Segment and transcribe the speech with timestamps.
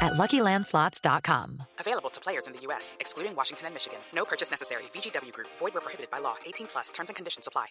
[0.00, 1.62] at LuckyLandSlots.com.
[1.78, 3.98] Available to players in the U.S., excluding Washington and Michigan.
[4.14, 4.84] No purchase necessary.
[4.94, 5.48] VGW Group.
[5.58, 6.36] Void where prohibited by law.
[6.46, 6.90] 18 plus.
[6.90, 7.66] Terms and conditions apply.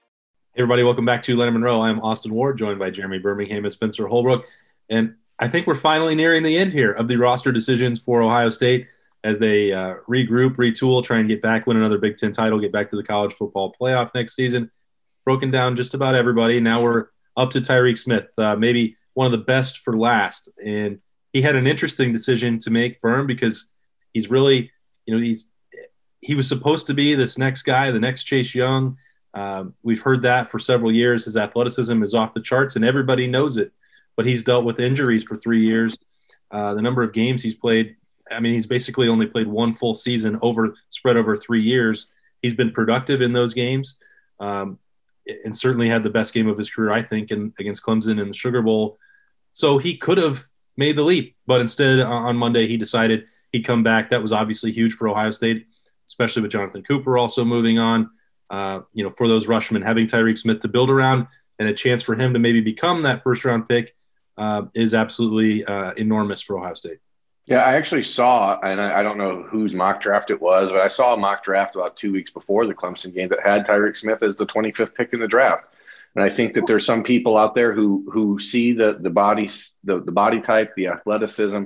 [0.53, 1.81] Hey everybody, welcome back to Lettermen Row.
[1.81, 4.43] I'm Austin Ward, joined by Jeremy Birmingham and Spencer Holbrook.
[4.89, 8.49] And I think we're finally nearing the end here of the roster decisions for Ohio
[8.49, 8.87] State
[9.23, 12.71] as they uh, regroup, retool, try and get back, win another Big Ten title, get
[12.71, 14.71] back to the college football playoff next season.
[15.25, 16.59] Broken down just about everybody.
[16.59, 20.49] Now we're up to Tyreke Smith, uh, maybe one of the best for last.
[20.65, 20.99] And
[21.33, 23.71] he had an interesting decision to make, Berm, because
[24.13, 24.71] he's really,
[25.05, 25.51] you know, he's
[26.21, 28.97] he was supposed to be this next guy, the next Chase Young.
[29.33, 31.25] Um, we've heard that for several years.
[31.25, 33.71] His athleticism is off the charts, and everybody knows it.
[34.15, 35.97] But he's dealt with injuries for three years.
[36.49, 37.95] Uh, the number of games he's played,
[38.31, 42.07] I mean, he's basically only played one full season over spread over three years.
[42.41, 43.95] He's been productive in those games,
[44.39, 44.79] um,
[45.45, 48.27] and certainly had the best game of his career, I think, in, against Clemson in
[48.27, 48.97] the Sugar Bowl.
[49.51, 50.47] So he could have
[50.77, 51.35] made the leap.
[51.45, 54.09] But instead, on Monday, he decided he'd come back.
[54.09, 55.67] That was obviously huge for Ohio State,
[56.07, 58.09] especially with Jonathan Cooper also moving on.
[58.49, 61.27] Uh, you know, for those Rushmen, having Tyreke Smith to build around
[61.59, 63.95] and a chance for him to maybe become that first round pick
[64.37, 66.99] uh, is absolutely uh, enormous for Ohio State.
[67.47, 70.89] Yeah, I actually saw, and I, don't know whose mock draft it was, but I
[70.89, 74.21] saw a mock draft about two weeks before the Clemson game that had Tyreke Smith
[74.21, 75.63] as the 25th pick in the draft.
[76.17, 79.47] And I think that there's some people out there who who see the the body
[79.83, 81.65] the, the body type, the athleticism,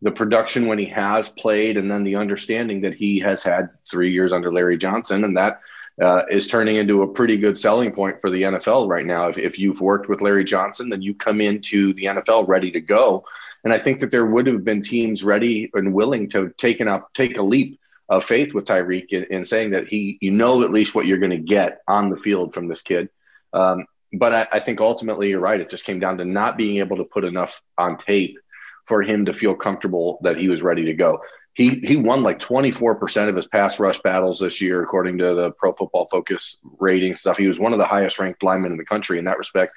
[0.00, 4.12] the production when he has played, and then the understanding that he has had three
[4.12, 5.60] years under Larry Johnson, and that
[6.02, 9.28] uh, is turning into a pretty good selling point for the NFL right now.
[9.28, 12.80] If, if you've worked with Larry Johnson, then you come into the NFL ready to
[12.80, 13.24] go.
[13.62, 16.88] And I think that there would have been teams ready and willing to take an
[16.88, 20.64] up, take a leap of faith with Tyreke in, in saying that he, you know,
[20.64, 23.08] at least what you're going to get on the field from this kid.
[23.52, 25.60] Um, but I, I, think ultimately you're right.
[25.60, 28.38] It just came down to not being able to put enough on tape
[28.86, 31.20] for him to feel comfortable that he was ready to go.
[31.54, 35.50] He he won like 24% of his pass rush battles this year, according to the
[35.52, 37.36] Pro Football Focus rating stuff.
[37.36, 39.74] He was one of the highest ranked linemen in the country in that respect.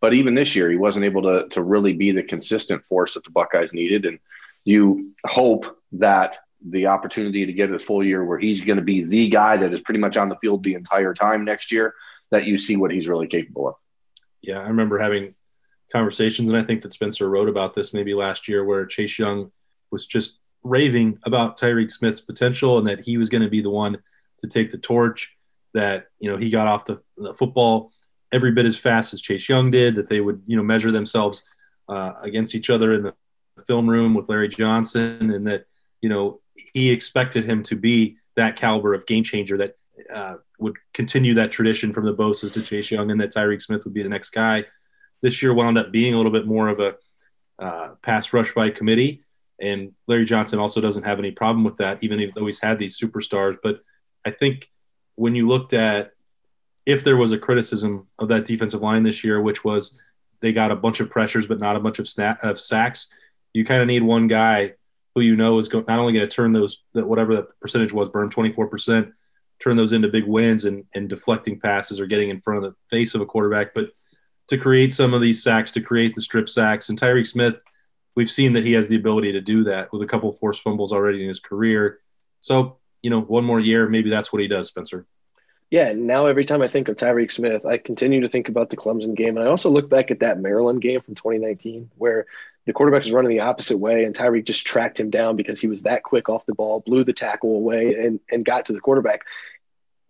[0.00, 3.24] But even this year, he wasn't able to to really be the consistent force that
[3.24, 4.04] the Buckeyes needed.
[4.04, 4.18] And
[4.64, 9.02] you hope that the opportunity to get his full year where he's going to be
[9.04, 11.94] the guy that is pretty much on the field the entire time next year
[12.32, 13.74] that you see what he's really capable of.
[14.40, 15.34] Yeah, I remember having
[15.92, 19.52] conversations, and I think that Spencer wrote about this maybe last year, where Chase Young
[19.92, 23.70] was just raving about Tyreke Smith's potential and that he was going to be the
[23.70, 23.98] one
[24.40, 25.36] to take the torch.
[25.74, 27.92] That you know he got off the, the football
[28.32, 29.94] every bit as fast as Chase Young did.
[29.94, 31.44] That they would you know measure themselves
[31.88, 33.14] uh, against each other in the
[33.66, 35.66] film room with Larry Johnson, and that
[36.00, 36.40] you know
[36.74, 39.76] he expected him to be that caliber of game changer that
[40.12, 43.84] uh, would continue that tradition from the Bosa's to Chase Young, and that Tyreke Smith
[43.84, 44.64] would be the next guy.
[45.20, 46.94] This year wound up being a little bit more of a
[47.58, 49.24] uh, pass rush by committee,
[49.60, 52.98] and Larry Johnson also doesn't have any problem with that, even though he's had these
[52.98, 53.56] superstars.
[53.62, 53.80] But
[54.24, 54.70] I think
[55.14, 56.12] when you looked at
[56.84, 60.00] if there was a criticism of that defensive line this year, which was
[60.40, 63.08] they got a bunch of pressures but not a bunch of, snap, of sacks,
[63.52, 64.72] you kind of need one guy
[65.14, 67.92] who you know is go, not only going to turn those that whatever the percentage
[67.92, 69.12] was, Berm 24 percent
[69.62, 72.76] turn those into big wins and, and deflecting passes or getting in front of the
[72.90, 73.90] face of a quarterback, but
[74.48, 76.88] to create some of these sacks, to create the strip sacks.
[76.88, 77.62] And Tyreke Smith,
[78.16, 80.92] we've seen that he has the ability to do that with a couple forced fumbles
[80.92, 82.00] already in his career.
[82.40, 85.06] So, you know, one more year, maybe that's what he does, Spencer.
[85.70, 88.76] Yeah, now every time I think of Tyreke Smith, I continue to think about the
[88.76, 89.38] Clemson game.
[89.38, 92.26] And I also look back at that Maryland game from 2019 where
[92.66, 95.68] the quarterback was running the opposite way and Tyreke just tracked him down because he
[95.68, 98.80] was that quick off the ball, blew the tackle away and, and got to the
[98.80, 99.22] quarterback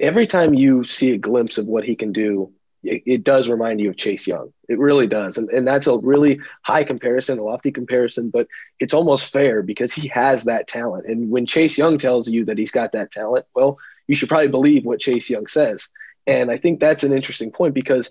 [0.03, 2.53] every time you see a glimpse of what he can do,
[2.83, 4.53] it, it, does remind you of Chase Young.
[4.69, 5.39] It really does.
[5.39, 8.49] And, and that's a really high comparison, a lofty comparison, but
[8.81, 11.07] it's almost fair because he has that talent.
[11.07, 13.79] And when Chase Young tells you that he's got that talent, well,
[14.09, 15.89] you should probably believe what Chase Young says.
[16.27, 18.11] And I think that's an interesting point because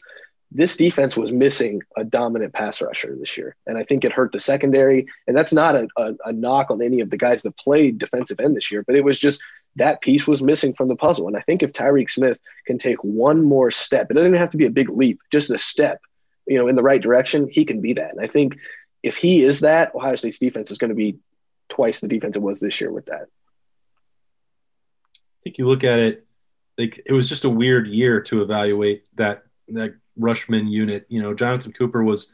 [0.54, 3.56] this defense was missing a dominant pass rusher this year.
[3.66, 5.08] And I think it hurt the secondary.
[5.28, 8.40] And that's not a, a, a, knock on any of the guys that played defensive
[8.42, 9.42] end this year, but it was just
[9.78, 11.28] that piece was missing from the puzzle.
[11.28, 14.58] And I think if Tyreke Smith can take one more step, it doesn't have to
[14.58, 16.02] be a big leap, just a step,
[16.46, 18.12] you know, in the right direction, he can be that.
[18.12, 18.58] And I think
[19.04, 21.20] if he is that, Ohio State's defense is going to be
[21.70, 23.28] twice the defense it was this year with that.
[25.14, 26.28] I think you look at it
[26.78, 31.06] like it was just a weird year to evaluate that that rushman unit.
[31.10, 32.32] You know, Jonathan Cooper was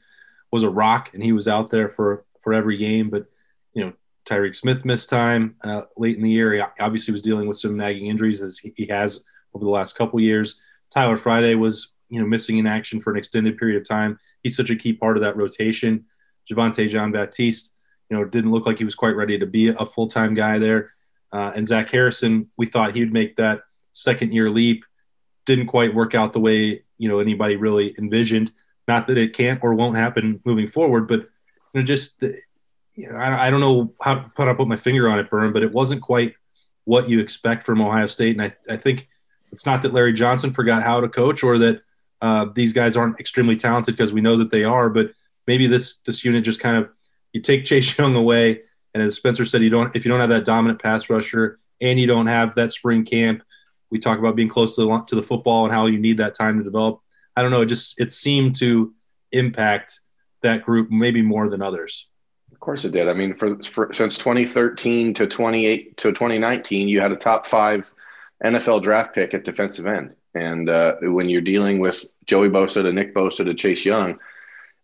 [0.51, 3.28] was a rock and he was out there for for every game, but
[3.74, 3.94] you know,
[4.27, 6.53] Tyreke Smith missed time uh, late in the year.
[6.53, 9.97] He obviously was dealing with some nagging injuries as he, he has over the last
[9.97, 10.59] couple years.
[10.89, 14.19] Tyler Friday was you know missing in action for an extended period of time.
[14.44, 16.06] He's such a key part of that rotation.
[16.51, 17.74] Javontae Jean Baptiste,
[18.09, 20.59] you know, didn't look like he was quite ready to be a full time guy
[20.59, 20.91] there.
[21.31, 24.83] Uh, and Zach Harrison, we thought he'd make that second year leap.
[25.45, 28.51] Didn't quite work out the way you know anybody really envisioned.
[28.88, 32.23] Not that it can't or won't happen moving forward, but you know, just
[32.97, 35.63] you know, I, I don't know how to put, my finger on it, Berm, but
[35.63, 36.33] it wasn't quite
[36.83, 38.38] what you expect from Ohio State.
[38.38, 39.07] And I, I think
[39.51, 41.81] it's not that Larry Johnson forgot how to coach or that
[42.21, 45.11] uh, these guys aren't extremely talented because we know that they are, but
[45.45, 46.89] maybe this this unit just kind of
[47.33, 48.61] you take Chase Young away,
[48.94, 51.99] and as Spencer said, you don't if you don't have that dominant pass rusher and
[51.99, 53.44] you don't have that spring camp.
[53.91, 56.33] We talk about being close to the, to the football and how you need that
[56.33, 56.99] time to develop.
[57.35, 57.61] I don't know.
[57.61, 58.94] It just it seemed to
[59.31, 59.99] impact
[60.41, 62.07] that group maybe more than others.
[62.51, 63.07] Of course it did.
[63.07, 67.91] I mean, for, for since 2013 to 28 to 2019, you had a top five
[68.44, 70.15] NFL draft pick at defensive end.
[70.33, 74.19] And uh, when you're dealing with Joey Bosa to Nick Bosa to Chase Young,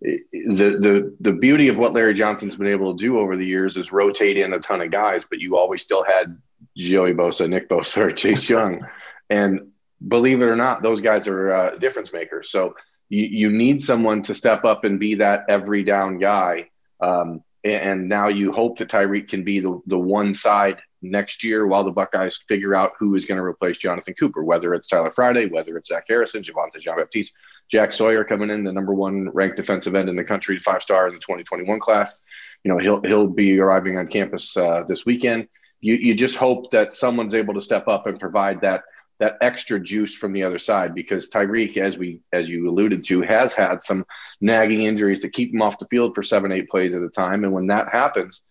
[0.01, 3.77] the the the beauty of what Larry Johnson's been able to do over the years
[3.77, 6.37] is rotate in a ton of guys, but you always still had
[6.75, 8.85] Joey Bosa, Nick Bosa, or Chase Young,
[9.29, 9.71] and
[10.05, 12.51] believe it or not, those guys are uh, difference makers.
[12.51, 12.75] So
[13.07, 16.69] you, you need someone to step up and be that every down guy.
[16.99, 21.67] Um, and now you hope that Tyreke can be the, the one side next year
[21.67, 25.11] while the Buckeyes figure out who is going to replace Jonathan Cooper, whether it's Tyler
[25.11, 27.33] Friday, whether it's Zach Harrison, Javontae Jean Baptiste,
[27.69, 31.07] Jack Sawyer coming in, the number one ranked defensive end in the country, five star
[31.07, 32.15] in the 2021 class.
[32.63, 35.47] You know, he'll he'll be arriving on campus uh, this weekend.
[35.81, 38.83] You you just hope that someone's able to step up and provide that
[39.19, 43.21] that extra juice from the other side because Tyreke, as we as you alluded to,
[43.21, 44.05] has had some
[44.41, 47.43] nagging injuries to keep him off the field for seven, eight plays at a time.
[47.43, 48.41] And when that happens,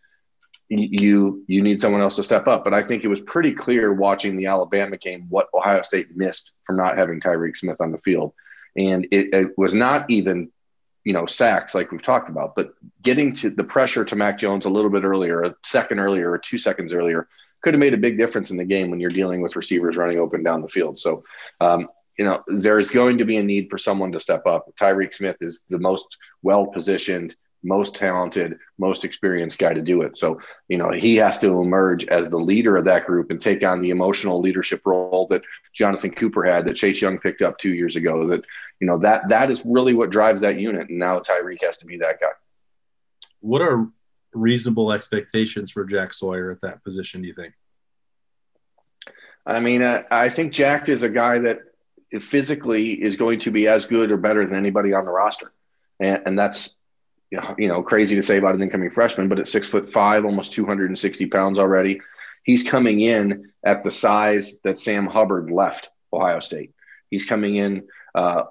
[0.69, 2.65] you you need someone else to step up.
[2.65, 6.53] But I think it was pretty clear watching the Alabama game what Ohio State missed
[6.65, 8.33] from not having Tyreke Smith on the field,
[8.77, 10.51] and it, it, was not even
[11.05, 12.73] you know sacks like we've talked about, but
[13.03, 16.39] getting to the pressure to Mac Jones a little bit earlier, a second earlier, or
[16.39, 17.29] two seconds earlier,
[17.63, 20.19] could have made a big difference in the game when you're dealing with receivers running
[20.19, 20.99] open down the field.
[20.99, 21.25] So.
[21.61, 21.89] Um,
[22.19, 24.67] you know, there is going to be a need for someone to step up.
[24.79, 30.17] Tyreke Smith is the most well positioned most talented, most experienced guy to do it.
[30.17, 33.63] So, you know, he has to emerge as the leader of that group and take
[33.63, 35.43] on the emotional leadership role that
[35.73, 38.27] Jonathan Cooper had, that Chase Young picked up two years ago.
[38.29, 38.45] That,
[38.81, 40.89] you know, that that is really what drives that unit.
[40.89, 42.33] And now Tyreke has to be that guy.
[43.41, 43.89] What are
[44.35, 47.55] reasonable expectations for Jack Sawyer at that position, do you think?
[49.45, 51.61] I mean, uh, I think Jack is a guy that
[52.21, 55.53] physically is going to be as good or better than anybody on the roster.
[55.99, 56.75] And, and that's
[57.59, 60.53] you know, crazy to say about an incoming freshman, but at six foot five, almost
[60.53, 62.01] 260 pounds already,
[62.45, 66.75] he's coming in at the size that Sam Hubbard left Ohio State.
[67.11, 68.45] He's coming in uh,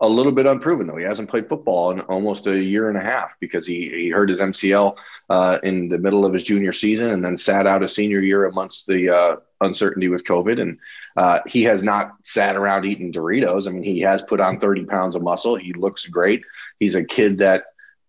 [0.00, 0.96] a little bit unproven though.
[0.96, 4.28] He hasn't played football in almost a year and a half because he, he hurt
[4.28, 4.94] his MCL
[5.30, 8.44] uh, in the middle of his junior season and then sat out a senior year
[8.44, 10.60] amongst the uh, uncertainty with COVID.
[10.60, 10.78] And
[11.16, 13.66] uh, he has not sat around eating Doritos.
[13.66, 15.56] I mean, he has put on 30 pounds of muscle.
[15.56, 16.42] He looks great.
[16.78, 17.64] He's a kid that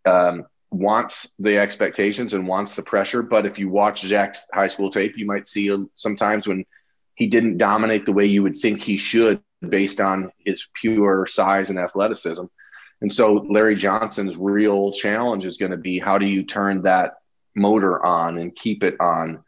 [0.06, 3.24] um, wants the expectations and wants the pressure.
[3.24, 6.66] But if you watch Jack's high school tape, you might see sometimes when
[7.16, 11.70] he didn't dominate the way you would think he should based on his pure size
[11.70, 12.46] and athleticism.
[13.02, 17.16] And so Larry Johnson's real challenge is going to be how do you turn that
[17.56, 19.44] motor on and keep it on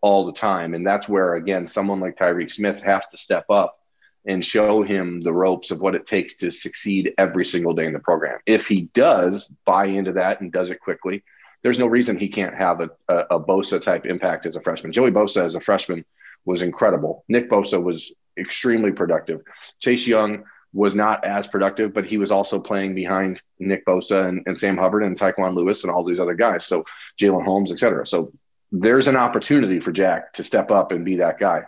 [0.00, 0.74] all the time?
[0.74, 3.78] And that's where, again, someone like Tyreke Smith has to step up
[4.26, 7.92] and show him the ropes of what it takes to succeed every single day in
[7.92, 8.38] the program.
[8.46, 11.22] If he does buy into that and does it quickly,
[11.62, 14.92] there's no reason he can't have a, a, a Bosa type impact as a freshman.
[14.92, 16.04] Joey Bosa as a freshman
[16.44, 17.24] was incredible.
[17.28, 19.42] Nick Bosa was extremely productive.
[19.80, 24.42] Chase Young was not as productive, but he was also playing behind Nick Bosa and,
[24.46, 26.66] and Sam Hubbard and Tyquan Lewis and all these other guys.
[26.66, 26.84] So
[27.20, 28.04] Jalen Holmes, et cetera.
[28.06, 28.32] So
[28.72, 31.62] there's an opportunity for Jack to step up and be that guy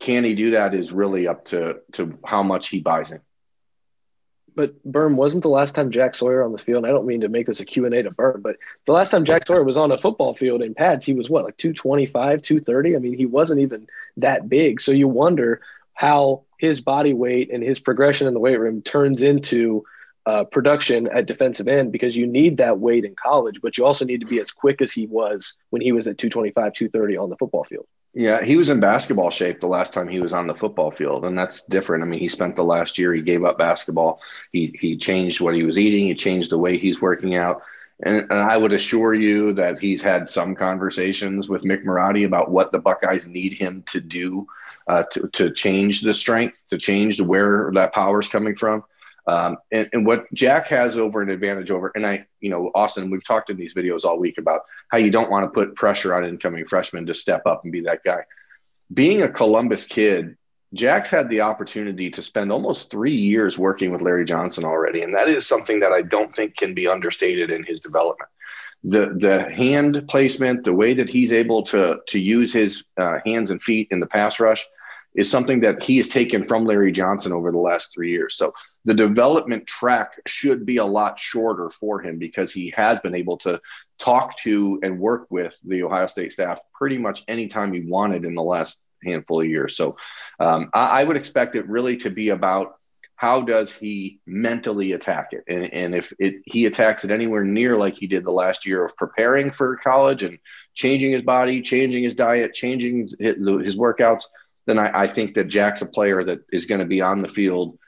[0.00, 3.20] can he do that is really up to to how much he buys in.
[4.56, 6.78] But Berm wasn't the last time Jack Sawyer on the field.
[6.78, 9.24] And I don't mean to make this a Q&A to Berm, but the last time
[9.24, 12.96] Jack Sawyer was on a football field in pads, he was what, like 225, 230?
[12.96, 13.86] I mean, he wasn't even
[14.16, 14.80] that big.
[14.80, 15.60] So you wonder
[15.94, 19.84] how his body weight and his progression in the weight room turns into
[20.26, 24.04] uh, production at defensive end because you need that weight in college, but you also
[24.04, 27.30] need to be as quick as he was when he was at 225, 230 on
[27.30, 27.86] the football field.
[28.18, 31.26] Yeah, he was in basketball shape the last time he was on the football field,
[31.26, 32.02] and that's different.
[32.02, 34.22] I mean, he spent the last year he gave up basketball.
[34.52, 36.06] He he changed what he was eating.
[36.06, 37.60] He changed the way he's working out.
[38.02, 42.50] And, and I would assure you that he's had some conversations with Mick Marotti about
[42.50, 44.46] what the Buckeyes need him to do
[44.86, 48.82] uh, to, to change the strength, to change where that power is coming from.
[49.28, 53.10] Um, and, and, what Jack has over an advantage over, and I, you know, Austin,
[53.10, 54.60] we've talked in these videos all week about
[54.92, 57.80] how you don't want to put pressure on incoming freshmen to step up and be
[57.80, 58.20] that guy.
[58.94, 60.36] Being a Columbus kid,
[60.74, 65.12] Jack's had the opportunity to spend almost three years working with Larry Johnson already, and
[65.14, 68.30] that is something that I don't think can be understated in his development.
[68.84, 73.50] The the hand placement, the way that he's able to to use his uh, hands
[73.50, 74.64] and feet in the pass rush,
[75.16, 78.36] is something that he has taken from Larry Johnson over the last three years.
[78.36, 78.52] So
[78.84, 83.38] the development track should be a lot shorter for him because he has been able
[83.38, 83.60] to
[83.98, 88.34] talk to and work with the Ohio State staff pretty much anytime he wanted in
[88.34, 89.76] the last handful of years.
[89.76, 89.96] So
[90.38, 92.76] um, I, I, would expect it really to be about
[93.14, 97.76] how does he mentally attack it, and, and if it, he attacks it anywhere near
[97.78, 100.38] like he did the last year of preparing for college and
[100.74, 104.24] changing his body, changing his diet, changing his workouts,
[104.66, 107.28] then I, I think that Jack's a player that is going to be on the
[107.28, 107.78] field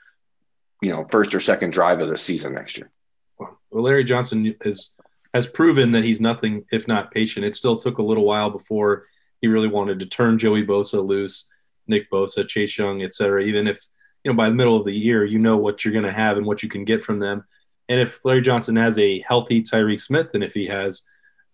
[0.81, 2.91] you know first or second drive of the season next year.
[3.37, 4.91] Well, Larry Johnson has
[5.33, 7.45] has proven that he's nothing if not patient.
[7.45, 9.05] It still took a little while before
[9.41, 11.45] he really wanted to turn Joey Bosa loose,
[11.87, 13.43] Nick Bosa, Chase Young, et cetera.
[13.43, 13.79] Even if
[14.23, 16.37] you know by the middle of the year you know what you're going to have
[16.37, 17.43] and what you can get from them.
[17.87, 21.03] And if Larry Johnson has a healthy Tyreke Smith, and if he has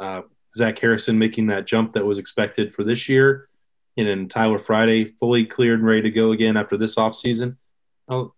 [0.01, 0.21] uh,
[0.53, 3.47] Zach Harrison making that jump that was expected for this year,
[3.97, 7.57] and then Tyler Friday fully cleared and ready to go again after this offseason,
[8.07, 8.35] well,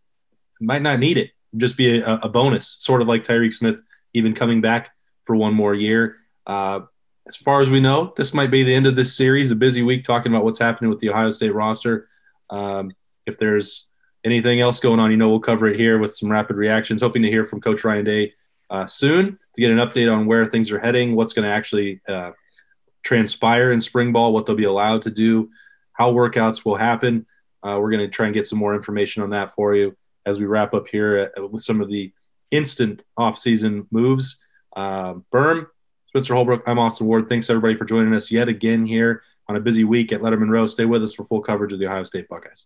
[0.59, 1.31] might not need it.
[1.55, 3.81] Just be a, a bonus, sort of like Tyreke Smith
[4.13, 4.91] even coming back
[5.23, 6.17] for one more year.
[6.45, 6.81] Uh,
[7.27, 9.51] as far as we know, this might be the end of this series.
[9.51, 12.07] A busy week talking about what's happening with the Ohio State roster.
[12.49, 12.91] Um,
[13.25, 13.87] if there's
[14.23, 17.01] anything else going on, you know, we'll cover it here with some rapid reactions.
[17.01, 18.33] Hoping to hear from Coach Ryan Day
[18.69, 21.99] uh, soon to get an update on where things are heading, what's going to actually
[22.07, 22.31] uh,
[23.07, 25.49] transpire in spring ball, what they'll be allowed to do,
[25.93, 27.25] how workouts will happen.
[27.63, 29.95] Uh, we're going to try and get some more information on that for you
[30.25, 32.11] as we wrap up here at, with some of the
[32.51, 34.39] instant off-season moves.
[34.75, 35.67] Uh, Berm,
[36.09, 37.29] Spencer Holbrook, I'm Austin Ward.
[37.29, 40.67] Thanks everybody for joining us yet again here on a busy week at Lettermen Row.
[40.67, 42.65] Stay with us for full coverage of the Ohio State Buckeyes.